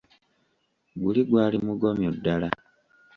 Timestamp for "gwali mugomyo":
1.29-2.09